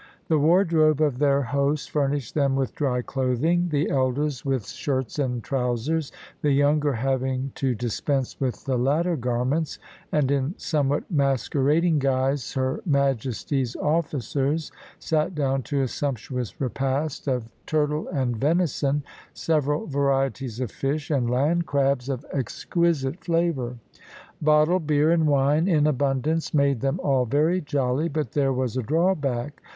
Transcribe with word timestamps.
The 0.29 0.39
wardrobe 0.39 0.99
of 0.99 1.19
their 1.19 1.43
host 1.43 1.91
furnished 1.91 2.33
them 2.33 2.55
with 2.55 2.73
dry 2.73 3.03
clothing 3.03 3.67
the 3.69 3.91
elders 3.91 4.43
with 4.43 4.67
shirts 4.67 5.19
and 5.19 5.43
trousers, 5.43 6.11
the 6.41 6.53
younger 6.53 6.93
having 6.93 7.51
to 7.53 7.75
dispense 7.75 8.39
with 8.39 8.65
the 8.65 8.79
latter 8.79 9.15
garments, 9.15 9.77
and 10.11 10.31
in 10.31 10.55
somewhat 10.57 11.03
masquerading 11.11 11.99
guise 11.99 12.51
her 12.53 12.81
Majesty's 12.83 13.75
officers 13.75 14.71
sat 14.97 15.35
down 15.35 15.61
to 15.61 15.83
a 15.83 15.87
sumptuous 15.87 16.59
repast 16.59 17.27
of 17.27 17.51
turtle 17.67 18.07
and 18.07 18.37
venison, 18.37 19.03
several 19.35 19.85
varieties 19.85 20.59
of 20.59 20.71
fish, 20.71 21.11
and 21.11 21.29
land 21.29 21.67
crabs 21.67 22.09
of 22.09 22.25
exquisite 22.33 23.23
flavour. 23.23 23.77
Bottled 24.41 24.87
beer 24.87 25.11
and 25.11 25.27
wine 25.27 25.67
in 25.67 25.85
abundance 25.85 26.55
made 26.55 26.81
them 26.81 26.99
all 27.03 27.25
very 27.25 27.61
jolly, 27.61 28.09
but 28.09 28.31
there 28.31 28.51
was 28.51 28.75
a 28.75 28.81
drawback. 28.81 29.61